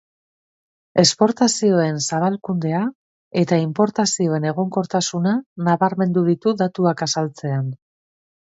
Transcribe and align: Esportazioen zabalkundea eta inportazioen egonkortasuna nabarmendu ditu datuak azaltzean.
Esportazioen 1.01 1.99
zabalkundea 2.05 2.81
eta 3.43 3.59
inportazioen 3.65 4.49
egonkortasuna 4.53 5.37
nabarmendu 5.69 6.25
ditu 6.31 6.59
datuak 6.65 7.09
azaltzean. 7.09 7.71